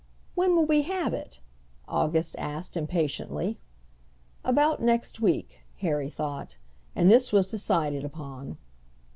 [0.33, 1.41] "When will we have it?"
[1.87, 3.59] August asked impatiently.
[4.43, 6.57] "About next week," Harry thought,
[6.95, 8.57] and this was decided upon.